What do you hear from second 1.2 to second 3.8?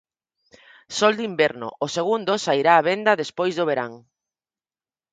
Inverno", o segundo, sairá á venda despois do